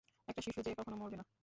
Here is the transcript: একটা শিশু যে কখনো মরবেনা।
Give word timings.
একটা 0.27 0.41
শিশু 0.41 0.59
যে 0.61 0.71
কখনো 0.79 0.95
মরবেনা। 0.97 1.25